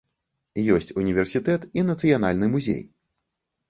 Ёсць 0.77 0.93
універсітэт 1.03 1.69
і 1.81 1.87
нацыянальны 1.93 2.53
музей. 2.59 2.85